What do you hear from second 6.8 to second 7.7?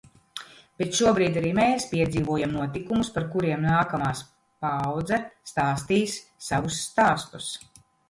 stāstus.